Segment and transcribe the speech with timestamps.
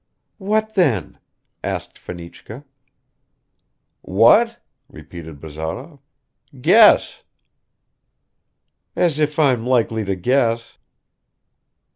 [0.39, 1.19] "What then?"
[1.63, 2.65] asked Fenichka.
[4.01, 5.99] "What?" repeated Bazarov.
[6.59, 7.21] "Guess."
[8.95, 10.79] "As if I'm likely to guess."